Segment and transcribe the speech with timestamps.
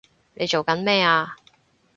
[0.33, 1.35] 你做緊咩啊！